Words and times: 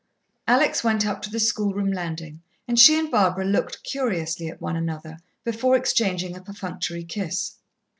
Alex 0.47 0.83
went 0.83 1.05
up 1.05 1.21
to 1.21 1.29
the 1.29 1.39
schoolroom 1.39 1.91
landing, 1.91 2.41
and 2.67 2.79
she 2.79 2.97
and 2.97 3.11
Barbara 3.11 3.45
looked 3.45 3.83
curiously 3.83 4.47
at 4.47 4.59
one 4.59 4.75
another, 4.75 5.19
before 5.43 5.75
exchanging 5.77 6.35
a 6.35 6.41
perfunctory 6.41 7.03
kiss. 7.03 7.57